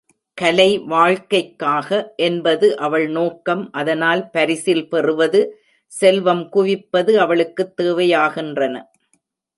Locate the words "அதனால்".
3.71-4.29